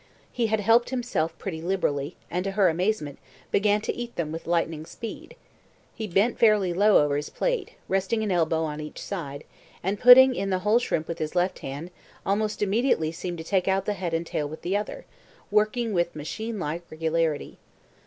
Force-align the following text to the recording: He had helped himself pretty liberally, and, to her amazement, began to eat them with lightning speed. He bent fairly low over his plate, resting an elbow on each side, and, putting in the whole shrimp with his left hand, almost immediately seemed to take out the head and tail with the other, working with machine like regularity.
He 0.31 0.47
had 0.47 0.61
helped 0.61 0.89
himself 0.89 1.37
pretty 1.37 1.61
liberally, 1.61 2.15
and, 2.31 2.43
to 2.45 2.53
her 2.53 2.69
amazement, 2.69 3.19
began 3.51 3.81
to 3.81 3.93
eat 3.93 4.15
them 4.15 4.31
with 4.31 4.47
lightning 4.47 4.83
speed. 4.83 5.35
He 5.93 6.07
bent 6.07 6.39
fairly 6.39 6.73
low 6.73 7.03
over 7.05 7.17
his 7.17 7.29
plate, 7.29 7.73
resting 7.87 8.23
an 8.23 8.31
elbow 8.31 8.63
on 8.63 8.81
each 8.81 8.99
side, 8.99 9.43
and, 9.83 9.99
putting 9.99 10.33
in 10.33 10.49
the 10.49 10.57
whole 10.65 10.79
shrimp 10.79 11.07
with 11.07 11.19
his 11.19 11.35
left 11.35 11.59
hand, 11.59 11.91
almost 12.25 12.63
immediately 12.63 13.11
seemed 13.11 13.37
to 13.37 13.43
take 13.43 13.67
out 13.67 13.85
the 13.85 13.93
head 13.93 14.15
and 14.15 14.25
tail 14.25 14.49
with 14.49 14.63
the 14.63 14.75
other, 14.75 15.05
working 15.51 15.93
with 15.93 16.15
machine 16.15 16.57
like 16.59 16.81
regularity. 16.89 17.59